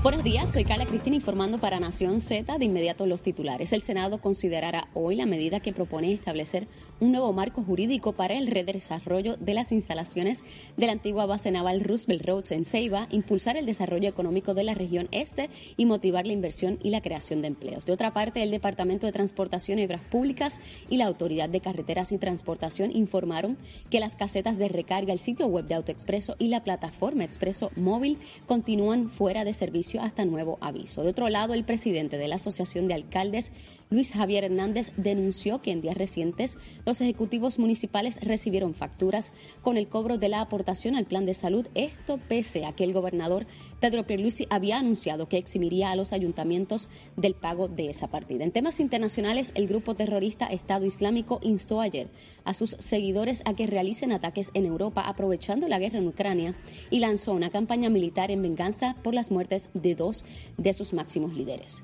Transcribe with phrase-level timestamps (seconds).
[0.00, 2.56] Buenos días, soy Carla Cristina informando para Nación Z.
[2.56, 3.72] De inmediato los titulares.
[3.72, 6.68] El Senado considerará hoy la medida que propone establecer
[7.00, 10.44] un nuevo marco jurídico para el redesarrollo de las instalaciones
[10.76, 14.74] de la antigua base naval Roosevelt Roads en Ceiba, impulsar el desarrollo económico de la
[14.74, 17.84] región este y motivar la inversión y la creación de empleos.
[17.84, 22.12] De otra parte, el Departamento de Transportación y Obras Públicas y la Autoridad de Carreteras
[22.12, 23.58] y Transportación informaron
[23.90, 28.18] que las casetas de recarga, el sitio web de AutoExpreso y la plataforma Expreso Móvil
[28.46, 31.02] continúan fuera de servicio hasta nuevo aviso.
[31.02, 33.52] De otro lado, el presidente de la Asociación de Alcaldes,
[33.90, 39.88] Luis Javier Hernández, denunció que en días recientes los ejecutivos municipales recibieron facturas con el
[39.88, 43.46] cobro de la aportación al plan de salud, esto pese a que el gobernador
[43.80, 48.44] Pedro Pierluisi había anunciado que eximiría a los ayuntamientos del pago de esa partida.
[48.44, 52.08] En temas internacionales, el grupo terrorista Estado Islámico instó ayer
[52.44, 56.54] a sus seguidores a que realicen ataques en Europa aprovechando la guerra en Ucrania
[56.90, 60.24] y lanzó una campaña militar en venganza por las muertes de dos
[60.56, 61.82] de sus máximos líderes.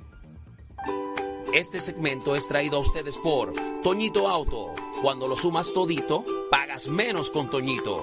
[1.53, 4.75] Este segmento es traído a ustedes por Toñito Auto.
[5.03, 8.03] Cuando lo sumas todito, pagas menos con Toñito.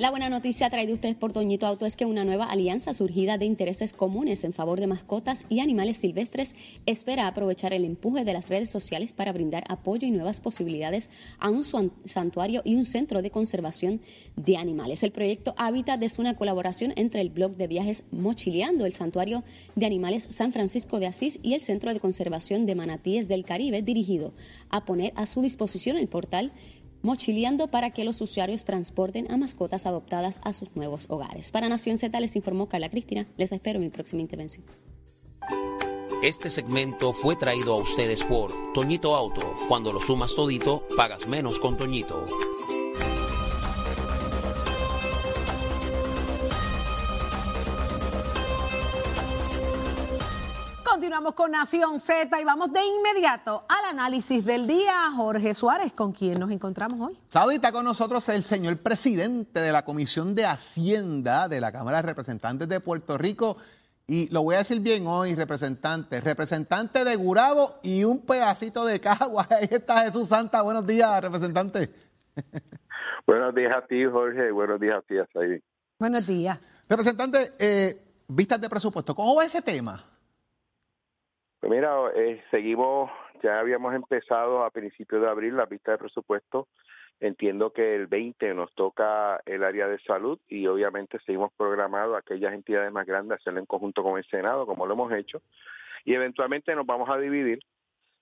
[0.00, 3.44] La buena noticia traída ustedes por Toñito Auto es que una nueva alianza surgida de
[3.44, 6.54] intereses comunes en favor de mascotas y animales silvestres
[6.86, 11.50] espera aprovechar el empuje de las redes sociales para brindar apoyo y nuevas posibilidades a
[11.50, 11.64] un
[12.06, 14.00] santuario y un centro de conservación
[14.36, 15.02] de animales.
[15.02, 19.44] El proyecto Hábitat es una colaboración entre el blog de viajes Mochileando, el santuario
[19.76, 23.82] de animales San Francisco de Asís y el Centro de Conservación de Manatíes del Caribe,
[23.82, 24.32] dirigido
[24.70, 26.52] a poner a su disposición el portal
[27.02, 31.50] mochileando para que los usuarios transporten a mascotas adoptadas a sus nuevos hogares.
[31.50, 33.26] Para Nación Z les informó Carla Cristina.
[33.36, 34.64] Les espero en mi próxima intervención.
[36.22, 39.54] Este segmento fue traído a ustedes por Toñito Auto.
[39.68, 42.26] Cuando lo sumas todito, pagas menos con Toñito.
[51.20, 55.10] Continuamos con Nación Z y vamos de inmediato al análisis del día.
[55.14, 57.18] Jorge Suárez, ¿con quién nos encontramos hoy?
[57.26, 62.08] Saudita con nosotros el señor presidente de la Comisión de Hacienda de la Cámara de
[62.08, 63.58] Representantes de Puerto Rico.
[64.06, 66.22] Y lo voy a decir bien hoy, representante.
[66.22, 69.46] Representante de Gurabo y un pedacito de Cagua.
[69.50, 70.62] Ahí está Jesús Santa.
[70.62, 71.90] Buenos días, representante.
[73.26, 74.50] Buenos días a ti, Jorge.
[74.52, 75.62] Buenos días a ti, Saidi.
[75.98, 76.58] Buenos días.
[76.88, 80.09] Representante, eh, vistas de presupuesto, ¿cómo va ese tema?
[81.60, 83.10] Pues mira, eh, seguimos,
[83.42, 86.68] ya habíamos empezado a principios de abril la vista de presupuesto.
[87.20, 92.54] Entiendo que el 20 nos toca el área de salud y obviamente seguimos programados aquellas
[92.54, 95.42] entidades más grandes hacerlo en conjunto con el Senado, como lo hemos hecho.
[96.06, 97.60] Y eventualmente nos vamos a dividir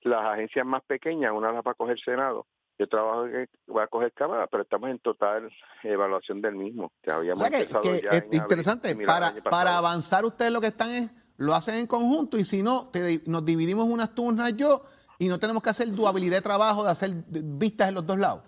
[0.03, 2.47] las agencias más pequeñas, una las va a coger Senado
[2.79, 5.51] yo trabajo que va a coger Cámara, pero estamos en total
[5.83, 6.93] evaluación del mismo.
[7.05, 11.55] Ya habíamos empezado ya es interesante, para, para avanzar ustedes lo que están es lo
[11.55, 12.91] hacen en conjunto y si no,
[13.27, 14.83] nos dividimos unas turnas yo
[15.19, 18.43] y no tenemos que hacer duabilidad de trabajo de hacer vistas en los dos lados.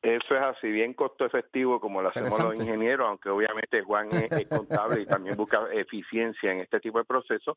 [0.00, 4.48] Eso es así, bien costo efectivo como lo hacemos los ingenieros, aunque obviamente Juan es,
[4.48, 7.56] contable y también busca eficiencia en este tipo de procesos.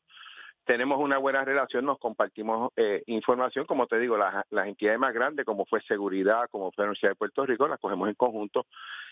[0.66, 5.14] Tenemos una buena relación, nos compartimos eh, información, como te digo, las, las entidades más
[5.14, 8.66] grandes, como fue seguridad, como fue la Universidad de Puerto Rico, las cogemos en conjunto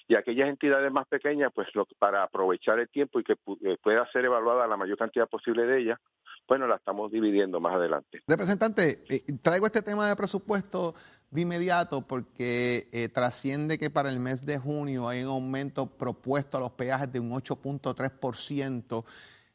[0.08, 4.06] y aquellas entidades más pequeñas, pues lo, para aprovechar el tiempo y que eh, pueda
[4.12, 5.98] ser evaluada la mayor cantidad posible de ellas,
[6.46, 8.22] bueno, la estamos dividiendo más adelante.
[8.26, 10.94] Representante, eh, traigo este tema de presupuesto
[11.30, 16.58] de inmediato porque eh, trasciende que para el mes de junio hay un aumento propuesto
[16.58, 19.04] a los peajes de un 8.3%.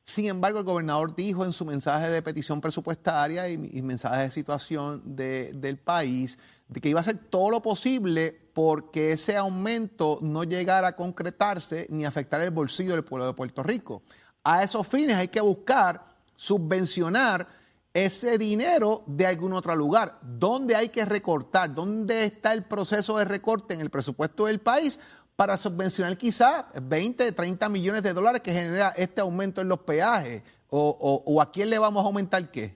[0.10, 5.04] Sin embargo, el gobernador dijo en su mensaje de petición presupuestaria y, mensaje de situación
[5.06, 10.88] del país de que iba a hacer todo lo posible porque ese aumento no llegara
[10.88, 14.02] a concretarse ni afectar el bolsillo del pueblo de Puerto Rico.
[14.44, 16.04] A esos fines hay que buscar
[16.36, 17.48] subvencionar
[17.94, 20.18] ese dinero de algún otro lugar.
[20.24, 21.76] ¿Dónde hay que recortar?
[21.76, 25.00] ¿Dónde está el proceso de recorte en el presupuesto del país?
[25.40, 30.44] Para subvencionar quizás 20, 30 millones de dólares que genera este aumento en los peajes?
[30.70, 32.76] ¿O, a quién le vamos a aumentar qué?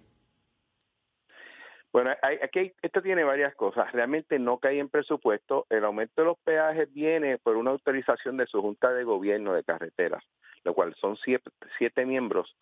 [1.92, 2.12] Bueno,
[2.42, 3.92] aquí esto tiene varias cosas.
[3.92, 5.68] Realmente no cae en presupuesto.
[5.70, 9.66] El aumento de los peajes viene por una autorización de su Junta de Gobierno de
[9.66, 10.24] Carreteras,
[10.64, 12.56] lo cual son siete, siete miembros,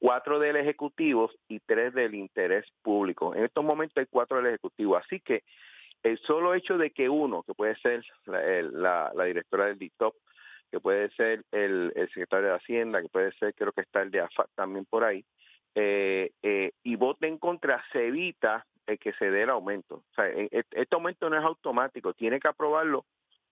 [0.00, 3.36] cuatro del Ejecutivo y tres del interés público.
[3.36, 4.96] En estos momentos hay cuatro del Ejecutivo.
[4.96, 5.44] Así que
[6.04, 10.14] el solo hecho de que uno, que puede ser la, directora del DITOP,
[10.70, 14.20] que puede ser el, secretario de Hacienda, que puede ser, creo que está el de
[14.20, 15.24] AFAC también por ahí,
[15.74, 18.64] eh, eh, y vote en contra, se evita
[19.00, 19.96] que se dé el aumento.
[19.96, 23.06] O sea, e, e, este aumento no es automático, tiene que aprobarlo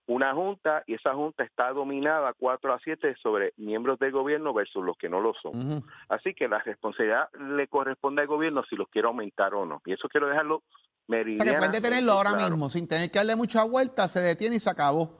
[0.05, 4.83] una junta y esa junta está dominada 4 a 7 sobre miembros del gobierno versus
[4.83, 5.83] los que no lo son.
[6.09, 9.81] Así que la responsabilidad le corresponde al gobierno si los quiere aumentar o no.
[9.85, 10.61] Y eso quiero dejarlo
[11.07, 11.59] meridiano.
[11.59, 15.19] puede tenerlo ahora mismo, sin tener que darle mucha vuelta, se detiene y se acabó.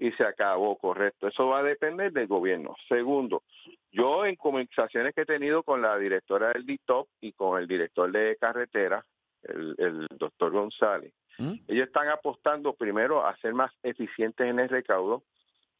[0.00, 1.26] Y se acabó, correcto.
[1.26, 2.76] Eso va a depender del gobierno.
[2.88, 3.42] Segundo,
[3.90, 8.10] yo en conversaciones que he tenido con la directora del DITOP y con el director
[8.12, 9.04] de carretera,
[9.42, 11.54] el, el doctor González, ¿Mm?
[11.68, 15.22] Ellos están apostando primero a ser más eficientes en el recaudo,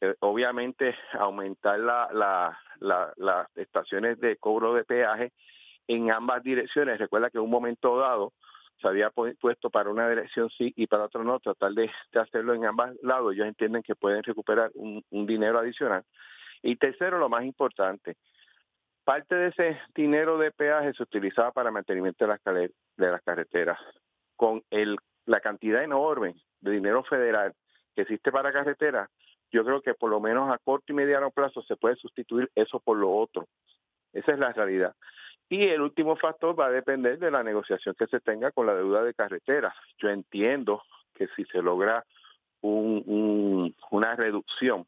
[0.01, 5.33] eh, obviamente aumentar la, las estaciones de cobro de peaje
[5.87, 6.97] en ambas direcciones.
[6.97, 8.31] Recuerda que en un momento dado
[8.81, 12.65] se había puesto para una dirección sí y para otra no, tratar de, hacerlo en
[12.65, 13.33] ambos lados.
[13.33, 16.03] Ellos entienden que pueden recuperar un, dinero adicional.
[16.61, 18.17] Y tercero, lo más importante,
[19.03, 23.79] parte de ese dinero de peaje se utilizaba para mantenimiento de las, de las carreteras.
[24.35, 24.97] Con el
[25.29, 27.53] la cantidad enorme de dinero federal
[27.95, 29.09] que existe para carreteras,
[29.51, 32.79] yo creo que por lo menos a corto y mediano plazo se puede sustituir eso
[32.79, 33.47] por lo otro.
[34.11, 34.95] Esa es la realidad.
[35.49, 38.75] Y el último factor va a depender de la negociación que se tenga con la
[38.75, 39.73] deuda de carreteras.
[39.97, 40.83] Yo entiendo
[41.15, 42.05] que si se logra
[42.61, 44.85] una reducción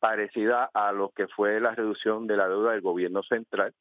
[0.00, 3.72] parecida a lo que fue la reducción de la deuda del gobierno central,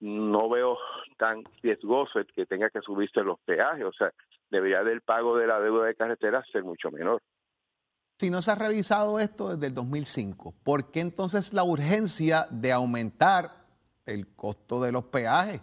[0.00, 0.76] no veo
[1.16, 3.84] tan riesgoso el que tenga que subirse los peajes.
[3.84, 4.12] O sea,
[4.50, 7.22] debería del pago de la deuda de carretera ser mucho menor.
[8.18, 12.72] Si no se ha revisado esto desde el 2005, ¿por qué entonces la urgencia de
[12.72, 13.63] aumentar
[14.06, 15.60] el costo de los peajes?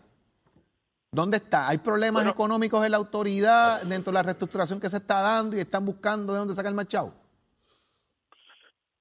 [1.13, 1.67] ¿Dónde está?
[1.67, 5.59] ¿Hay problemas económicos en la autoridad dentro de la reestructuración que se está dando y
[5.59, 7.13] están buscando de dónde sacar el machado?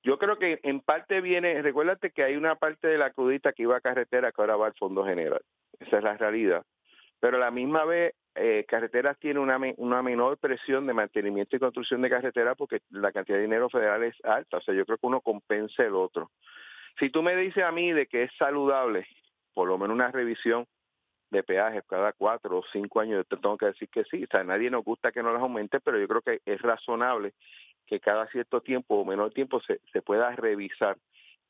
[0.03, 3.63] Yo creo que en parte viene, recuérdate que hay una parte de la crudita que
[3.63, 5.41] iba a carretera que ahora va al Fondo General.
[5.79, 6.65] Esa es la realidad.
[7.21, 11.61] Pero a la misma vez eh, carreteras tiene una, una menor presión de mantenimiento y
[11.61, 14.57] construcción de carreteras porque la cantidad de dinero federal es alta.
[14.57, 16.31] O sea, yo creo que uno compensa el otro.
[16.99, 19.07] Si tú me dices a mí de que es saludable,
[19.55, 20.67] por lo menos una revisión
[21.31, 24.25] de peajes cada cuatro o cinco años, yo te tengo que decir que sí.
[24.25, 26.61] O sea, a nadie nos gusta que no las aumente, pero yo creo que es
[26.61, 27.35] razonable
[27.87, 30.97] que cada cierto tiempo o menor tiempo se, se pueda revisar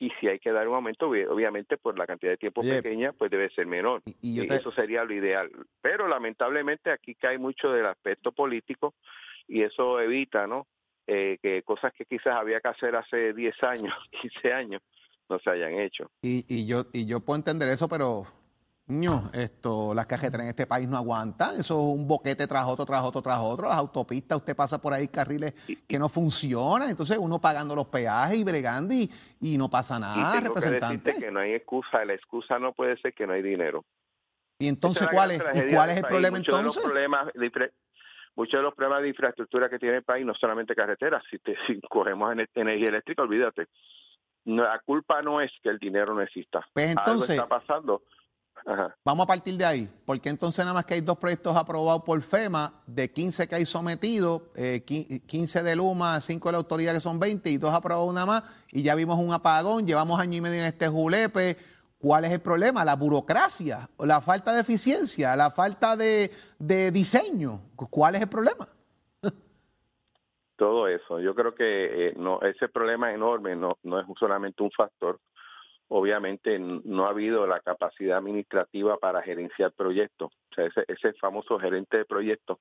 [0.01, 3.31] y si hay que dar un aumento, obviamente por la cantidad de tiempo pequeña, pues
[3.31, 4.01] debe ser menor.
[4.23, 5.51] Y, eso sería lo ideal.
[5.83, 8.95] Pero lamentablemente aquí cae mucho del aspecto político
[9.47, 10.67] y eso evita, ¿no?
[11.07, 14.83] Eh, que cosas que quizás había que hacer hace 10 años, 15 años,
[15.31, 16.11] no se hayan hecho.
[16.23, 18.27] Y, y, yo, y yo puedo entender eso, pero
[18.91, 21.51] no, esto, las carreteras en este país no aguantan.
[21.53, 23.69] Eso es un boquete tras otro, tras otro, tras otro.
[23.69, 25.55] Las autopistas, usted pasa por ahí carriles
[25.87, 26.91] que no funcionan.
[26.91, 29.11] Entonces uno pagando los peajes y bregando y,
[29.41, 31.15] y no pasa nada, representante.
[31.15, 32.05] Que, que no hay excusa.
[32.05, 33.85] La excusa no puede ser que no hay dinero.
[34.59, 36.75] ¿Y entonces cuál es, ¿y cuál es el problema entonces?
[36.75, 37.29] De los problemas
[38.37, 41.57] muchos de los problemas de infraestructura que tiene el país, no solamente carreteras, si, te,
[41.67, 43.67] si cogemos energía eléctrica, olvídate.
[44.45, 46.67] La culpa no es que el dinero no exista.
[46.73, 48.03] Pues entonces, Algo está pasando
[49.05, 52.21] Vamos a partir de ahí, porque entonces nada más que hay dos proyectos aprobados por
[52.23, 57.01] FEMA, de 15 que hay sometidos, 15 eh, de Luma, 5 de la autoridad que
[57.01, 60.41] son 20 y dos aprobados nada más, y ya vimos un apagón, llevamos año y
[60.41, 61.57] medio en este julepe.
[61.99, 62.83] ¿Cuál es el problema?
[62.83, 67.61] La burocracia, la falta de eficiencia, la falta de, diseño.
[67.77, 68.69] ¿Cuál es el problema?
[70.61, 71.21] Todo eso.
[71.21, 75.19] Yo creo que eh, no, ese problema enorme no, no es solamente un factor
[75.89, 80.31] obviamente no ha habido la capacidad administrativa para gerenciar proyectos.
[80.51, 82.59] O sea, ese, ese famoso gerente de proyectos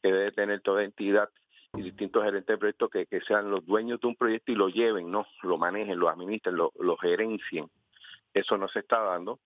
[0.00, 1.28] que debe tener toda entidad
[1.74, 5.10] y distintos gerentes de proyectos que, sean los dueños de un proyecto y lo lleven,
[5.10, 7.66] no, lo manejen, lo administren, lo, lo gerencien.
[8.32, 9.40] Eso no se está dando.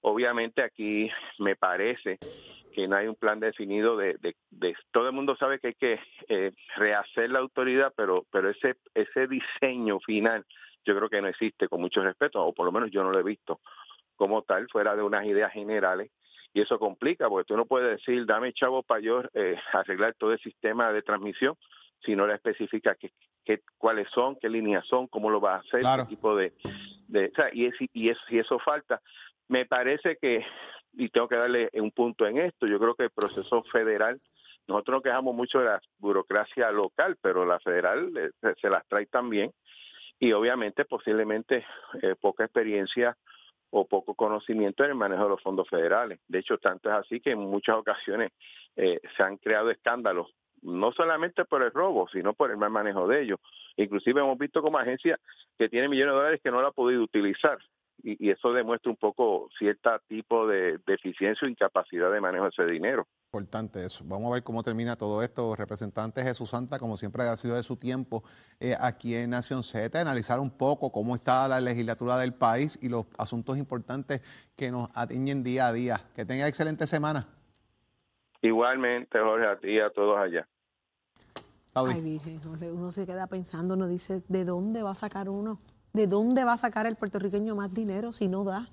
[0.00, 2.18] Obviamente aquí me parece
[2.70, 6.00] que no hay un plan definido de, de, todo el mundo sabe que hay que
[6.28, 10.44] eh, rehacer la autoridad, pero pero ese ese diseño final
[10.84, 13.18] yo creo que no existe con mucho respeto, o por lo menos yo no lo
[13.18, 13.60] he visto
[14.16, 16.10] como tal, fuera de unas ideas generales.
[16.52, 20.32] Y eso complica, porque tú no puedes decir, dame chavo para yo eh, arreglar todo
[20.32, 21.56] el sistema de transmisión,
[22.04, 23.12] si no le especifica qué,
[23.44, 26.52] qué, cuáles son, qué líneas son, cómo lo va a hacer, qué tipo de...
[27.08, 29.00] de o sea, y, es, y, eso, y eso falta.
[29.48, 30.44] Me parece que,
[30.92, 34.20] y tengo que darle un punto en esto, yo creo que el proceso federal,
[34.66, 38.30] nosotros nos quejamos mucho de la burocracia local, pero la federal eh,
[38.60, 39.52] se las trae también
[40.18, 41.64] y obviamente posiblemente
[42.02, 43.16] eh, poca experiencia
[43.70, 46.20] o poco conocimiento en el manejo de los fondos federales.
[46.28, 48.32] De hecho, tanto es así que en muchas ocasiones
[48.76, 50.28] eh, se han creado escándalos,
[50.62, 53.40] no solamente por el robo, sino por el mal manejo de ellos.
[53.76, 55.18] Inclusive hemos visto como agencia
[55.56, 57.58] que tiene millones de dólares que no la ha podido utilizar
[58.02, 62.66] y, eso demuestra un poco cierto tipo de deficiencia o incapacidad de manejo de ese
[62.66, 63.06] dinero.
[63.32, 64.04] Importante eso.
[64.06, 65.54] Vamos a ver cómo termina todo esto.
[65.54, 68.24] Representante Jesús Santa, como siempre ha sido de su tiempo
[68.58, 72.88] eh, aquí en Nación Z, analizar un poco cómo está la legislatura del país y
[72.88, 74.20] los asuntos importantes
[74.56, 76.00] que nos atiñen día a día.
[76.14, 77.26] Que tenga excelente semana.
[78.42, 80.48] Igualmente, Jorge, a ti y a todos allá.
[81.74, 82.40] Ay, Virgen,
[82.72, 85.60] uno se queda pensando, uno dice, ¿de dónde va a sacar uno?
[85.92, 88.68] ¿De dónde va a sacar el puertorriqueño más dinero si no da?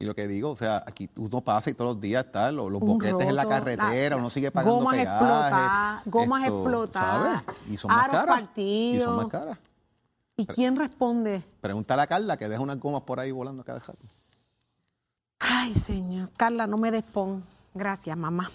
[0.00, 2.70] Y lo que digo, o sea, aquí uno pasa y todos los días están los,
[2.70, 8.42] boquetes en la carretera, uno sigue pagando gomas explotadas, gomas explotadas, Y son más caras.
[8.56, 9.58] Y son más caras.
[10.36, 11.42] ¿Y quién responde?
[11.60, 14.06] Pregúntale a Carla que deja unas gomas por ahí volando cada rato.
[15.40, 16.30] Ay, señor.
[16.36, 17.42] Carla, no me despon.
[17.74, 18.48] Gracias, mamá.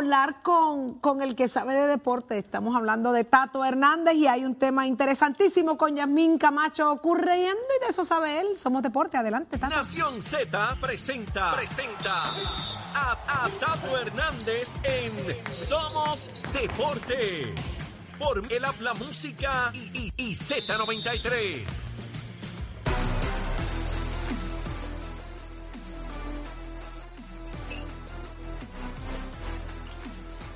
[0.00, 2.38] Hablar con, con, el que sabe de deporte.
[2.38, 7.84] Estamos hablando de Tato Hernández y hay un tema interesantísimo con Yasmín Camacho ocurriendo y
[7.84, 8.56] de eso sabe él.
[8.56, 9.18] Somos deporte.
[9.18, 9.76] Adelante, Tato.
[9.76, 12.30] Nación Z presenta, presenta
[12.94, 15.12] a, Tato Hernández en
[15.68, 17.54] Somos Deporte.
[18.18, 22.09] Por el Habla Música y, y Z93.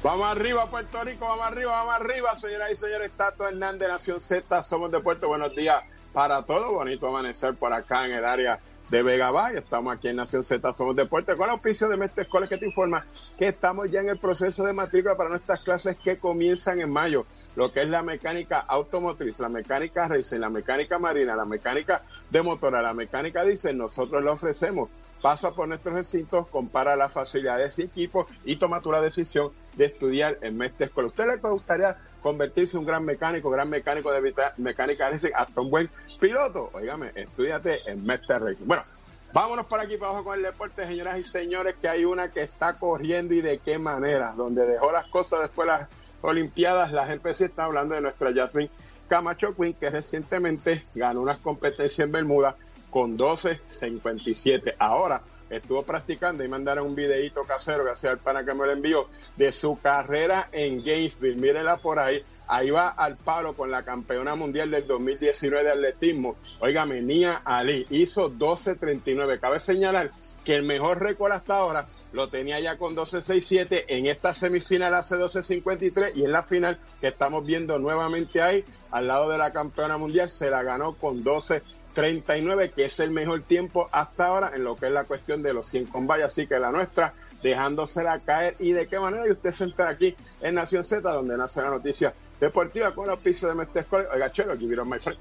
[0.04, 3.10] Vamos arriba, Puerto Rico, vamos arriba, vamos arriba, señoras y señores.
[3.12, 5.28] Tato Hernández, Nación Z, somos de Puerto.
[5.28, 5.82] Buenos días
[6.12, 6.70] para todos.
[6.70, 8.58] Bonito amanecer por acá en el área
[8.90, 9.60] de Vega Valle.
[9.60, 11.34] Estamos aquí en Nación Z, somos de Puerto.
[11.38, 13.06] Con el auspicio de Mestre Escoles que te informa
[13.38, 17.24] que estamos ya en el proceso de matrícula para nuestras clases que comienzan en mayo.
[17.56, 22.42] Lo que es la mecánica automotriz, la mecánica racing, la mecánica marina, la mecánica de
[22.42, 24.90] motora, la mecánica diésel, nosotros le ofrecemos
[25.24, 29.86] pasa por nuestros recintos, compara las facilidades y equipos y toma tu la decisión de
[29.86, 31.08] estudiar en Mestre Escuela.
[31.08, 35.70] ¿Usted le gustaría convertirse en un gran mecánico, gran mecánico de mecánica racing, hasta un
[35.70, 35.90] buen
[36.20, 36.70] piloto?
[36.72, 38.66] Óigame, estudiate en Mestre Racing.
[38.66, 38.84] Bueno,
[39.32, 42.42] vámonos para aquí para abajo con el deporte, señoras y señores, que hay una que
[42.42, 45.88] está corriendo y de qué manera, donde dejó las cosas después de las
[46.26, 48.70] Olimpiadas, la gente sí está hablando de nuestra Jasmine
[49.08, 52.56] Camacho Quinn, que recientemente ganó unas competencias en Bermuda
[52.90, 54.74] con 12.57.
[54.78, 59.08] Ahora estuvo practicando y mandaron un videito casero hacía el pana que me lo envió
[59.36, 61.40] de su carrera en Gainesville.
[61.40, 62.22] Mírenla por ahí.
[62.46, 66.36] Ahí va al palo con la campeona mundial del 2019 de atletismo.
[66.60, 69.40] Oígame, Nia Ali hizo 12.39.
[69.40, 70.10] Cabe señalar
[70.44, 73.84] que el mejor récord hasta ahora lo tenía ya con 12.67.
[73.88, 79.08] En esta semifinal hace 12.53 y en la final que estamos viendo nuevamente ahí, al
[79.08, 81.62] lado de la campeona mundial, se la ganó con 12.
[81.94, 85.54] 39, que es el mejor tiempo hasta ahora en lo que es la cuestión de
[85.54, 86.26] los 100 combates.
[86.26, 88.56] Así que la nuestra, dejándosela caer.
[88.58, 89.26] ¿Y de qué manera?
[89.26, 93.18] Y usted se entera aquí en Nación Z, donde nace la noticia deportiva con los
[93.20, 95.18] pisos de Mestre Oiga, chelo, vieron my friend.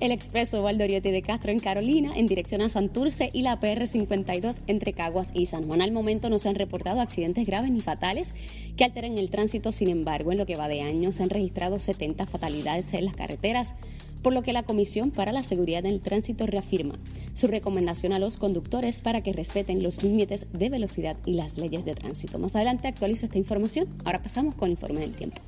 [0.00, 4.94] el expreso Valdoriotti de Castro en Carolina en dirección a Santurce y la PR52 entre
[4.94, 5.82] Caguas y San Juan.
[5.82, 8.32] Al momento no se han reportado accidentes graves ni fatales
[8.78, 11.78] que alteren el tránsito, sin embargo, en lo que va de año se han registrado
[11.78, 13.74] 70 fatalidades en las carreteras
[14.18, 16.94] por lo que la Comisión para la Seguridad en el Tránsito reafirma
[17.34, 21.84] su recomendación a los conductores para que respeten los límites de velocidad y las leyes
[21.84, 22.38] de tránsito.
[22.38, 23.88] Más adelante actualizo esta información.
[24.04, 25.40] Ahora pasamos con el informe del tiempo.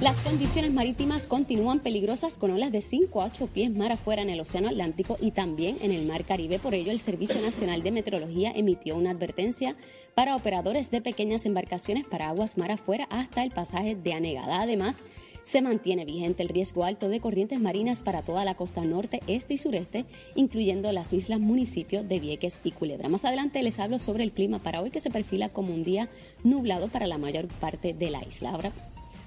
[0.00, 4.30] Las condiciones marítimas continúan peligrosas con olas de 5 a 8 pies mar afuera en
[4.30, 6.60] el Océano Atlántico y también en el Mar Caribe.
[6.60, 9.74] Por ello, el Servicio Nacional de Meteorología emitió una advertencia
[10.14, 14.62] para operadores de pequeñas embarcaciones para aguas mar afuera hasta el pasaje de Anegada.
[14.62, 15.00] Además,
[15.42, 19.54] se mantiene vigente el riesgo alto de corrientes marinas para toda la costa norte, este
[19.54, 20.04] y sureste,
[20.36, 23.08] incluyendo las islas municipios de Vieques y Culebra.
[23.08, 26.08] Más adelante les hablo sobre el clima para hoy que se perfila como un día
[26.44, 28.52] nublado para la mayor parte de la isla.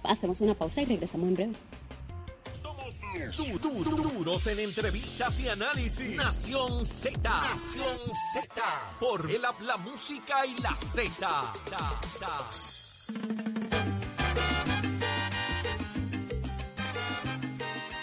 [0.04, 1.54] Hacemos una pausa y regresamos en breve.
[3.32, 6.16] Somos duros en entrevistas y análisis.
[6.16, 7.20] Nación Z.
[7.22, 7.98] Nación
[8.34, 8.62] Z.
[9.00, 11.54] Por el la música y la Z.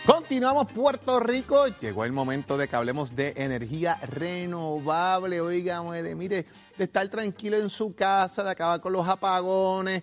[0.07, 1.67] Continuamos Puerto Rico.
[1.67, 5.41] Llegó el momento de que hablemos de energía renovable.
[5.41, 10.03] Oigan, mire, de estar tranquilo en su casa, de acabar con los apagones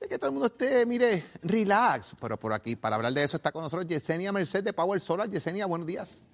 [0.00, 2.14] de que todo el mundo esté, mire, relax.
[2.20, 5.30] Pero por aquí, para hablar de eso, está con nosotros Yesenia Merced de Power Solar.
[5.30, 6.26] Yesenia, buenos días.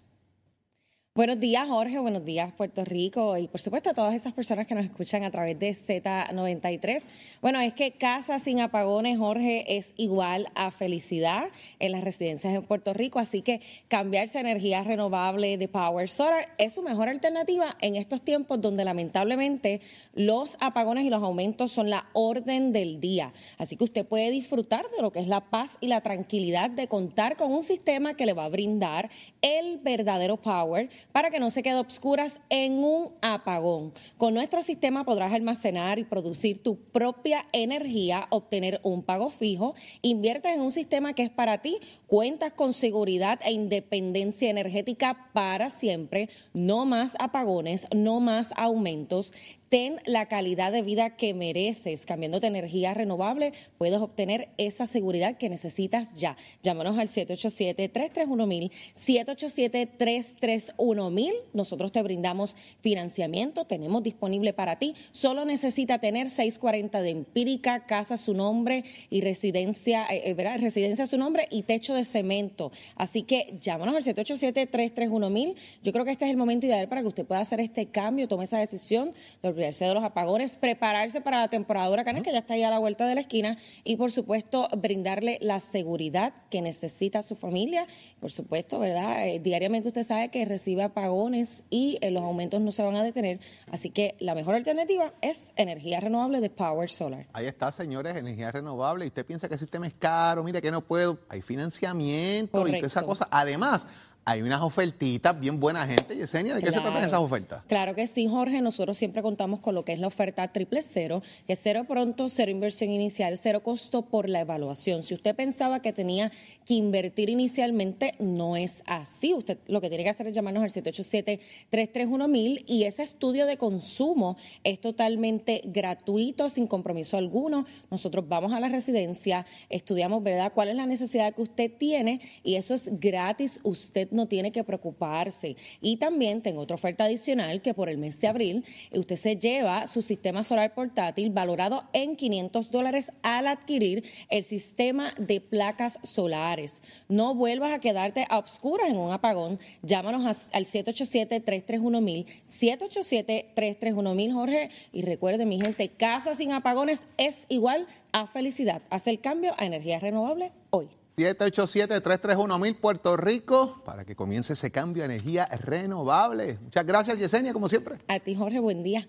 [1.14, 1.98] Buenos días, Jorge.
[1.98, 3.36] Buenos días, Puerto Rico.
[3.36, 7.02] Y por supuesto a todas esas personas que nos escuchan a través de Z93.
[7.42, 11.50] Bueno, es que casa sin apagones, Jorge, es igual a felicidad
[11.80, 13.18] en las residencias en Puerto Rico.
[13.18, 18.22] Así que cambiarse a energía renovable de Power Solar es su mejor alternativa en estos
[18.22, 19.82] tiempos donde lamentablemente
[20.14, 23.34] los apagones y los aumentos son la orden del día.
[23.58, 26.88] Así que usted puede disfrutar de lo que es la paz y la tranquilidad de
[26.88, 29.10] contar con un sistema que le va a brindar
[29.42, 33.92] el verdadero power para que no se quede obscuras en un apagón.
[34.18, 40.54] Con nuestro sistema podrás almacenar y producir tu propia energía, obtener un pago fijo, inviertes
[40.54, 41.78] en un sistema que es para ti,
[42.12, 49.32] cuentas con seguridad e independencia energética para siempre, no más apagones, no más aumentos
[49.72, 52.04] ten la calidad de vida que mereces.
[52.04, 56.36] Cambiándote energía renovable, puedes obtener esa seguridad que necesitas ya.
[56.62, 61.32] Llámanos al 787-331-1000, 787-331-1000.
[61.54, 64.94] Nosotros te brindamos financiamiento, tenemos disponible para ti.
[65.10, 71.06] Solo necesita tener 640 de empírica, casa su nombre y residencia, eh, eh residencia a
[71.06, 72.72] su nombre y techo de cemento.
[72.96, 75.54] Así que llámanos al 787-331-1000.
[75.82, 78.28] Yo creo que este es el momento ideal para que usted pueda hacer este cambio,
[78.28, 82.54] tome esa decisión de de los apagones, prepararse para la temporada huracanes que ya está
[82.54, 87.22] ahí a la vuelta de la esquina y por supuesto brindarle la seguridad que necesita
[87.22, 87.86] su familia.
[88.20, 89.26] Por supuesto, ¿verdad?
[89.26, 93.02] Eh, diariamente usted sabe que recibe apagones y eh, los aumentos no se van a
[93.02, 93.40] detener,
[93.70, 97.26] así que la mejor alternativa es energía renovable de Power Solar.
[97.32, 100.70] Ahí está, señores, energía renovable y usted piensa que el sistema es caro, mire que
[100.70, 103.28] no puedo, hay financiamiento y toda esa cosa.
[103.30, 103.86] Además,
[104.24, 106.16] hay unas ofertitas bien buenas, gente.
[106.16, 107.64] Yesenia, ¿de qué se tratan esas ofertas?
[107.66, 108.60] Claro que sí, Jorge.
[108.60, 112.28] Nosotros siempre contamos con lo que es la oferta triple cero, que es cero pronto,
[112.28, 115.02] cero inversión inicial, cero costo por la evaluación.
[115.02, 116.30] Si usted pensaba que tenía
[116.66, 119.34] que invertir inicialmente, no es así.
[119.34, 124.36] Usted lo que tiene que hacer es llamarnos al 787-331-1000 y ese estudio de consumo
[124.62, 127.66] es totalmente gratuito, sin compromiso alguno.
[127.90, 132.54] Nosotros vamos a la residencia, estudiamos, ¿verdad?, cuál es la necesidad que usted tiene y
[132.54, 133.58] eso es gratis.
[133.64, 135.56] Usted no tiene que preocuparse.
[135.80, 139.86] Y también tengo otra oferta adicional que por el mes de abril usted se lleva
[139.86, 146.82] su sistema solar portátil valorado en 500 dólares al adquirir el sistema de placas solares.
[147.08, 149.58] No vuelvas a quedarte a obscuras en un apagón.
[149.82, 154.70] Llámanos al 787-331-1000, 787-331-1000, Jorge.
[154.92, 158.82] Y recuerde, mi gente, casa sin apagones es igual a felicidad.
[158.90, 161.01] Hace el cambio a energía renovable hoy.
[161.16, 166.58] 787-331-1000 Puerto Rico para que comience ese cambio a energía renovable.
[166.62, 167.96] Muchas gracias, Yesenia, como siempre.
[168.08, 169.08] A ti, Jorge, buen día.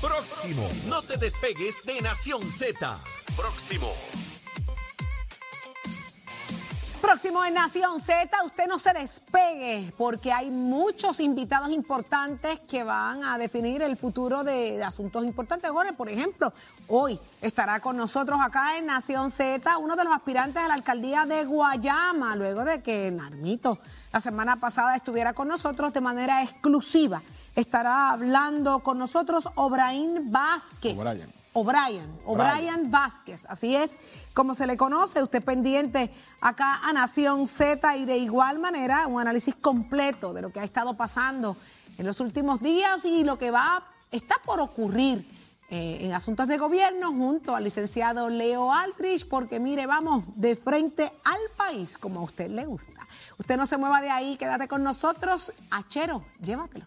[0.00, 2.96] Próximo, no te despegues de Nación Z.
[3.36, 3.92] Próximo.
[7.00, 13.22] Próximo en Nación Z, usted no se despegue porque hay muchos invitados importantes que van
[13.22, 15.70] a definir el futuro de, asuntos importantes.
[15.70, 16.52] Jorge, por ejemplo,
[16.88, 21.24] hoy estará con nosotros acá en Nación Z uno de los aspirantes a la alcaldía
[21.24, 23.78] de Guayama, luego de que Narmito
[24.12, 27.22] la semana pasada estuviera con nosotros de manera exclusiva.
[27.54, 30.98] Estará hablando con nosotros Obraín Vázquez.
[31.52, 33.96] O'Brien, O'Brien Vázquez, así es
[34.34, 39.20] como se le conoce, usted pendiente acá a Nación Z y de igual manera un
[39.20, 41.56] análisis completo de lo que ha estado pasando
[41.98, 43.82] en los últimos días y lo que va,
[44.12, 45.26] está por ocurrir
[45.70, 51.10] eh, en asuntos de gobierno junto al licenciado Leo Altrich, porque mire, vamos de frente
[51.24, 53.06] al país como a usted le gusta.
[53.38, 55.52] Usted no se mueva de ahí, quédate con nosotros.
[55.70, 56.86] Achero, llévatelo.